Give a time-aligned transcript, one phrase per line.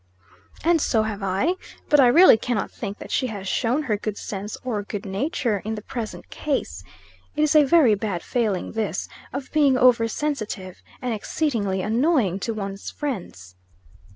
[0.63, 1.53] "And so have I.
[1.87, 5.61] But I really cannot think that she has shown her good sense or good nature
[5.63, 6.83] in the present case.
[7.35, 12.51] It is a very bad failing this, of being over sensitive; and exceedingly annoying to
[12.55, 13.55] one's friends."